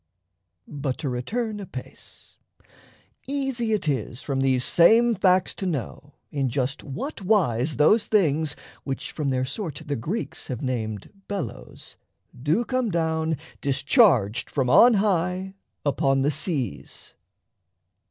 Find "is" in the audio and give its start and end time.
3.87-4.23